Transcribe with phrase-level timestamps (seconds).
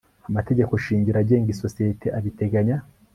[0.29, 2.77] amategeko shingiro agenga isosiyete abiteganya